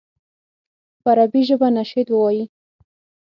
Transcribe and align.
په 1.01 1.09
عربي 1.13 1.41
ژبه 1.49 1.67
نشید 1.77 2.07
ووایي. 2.09 2.43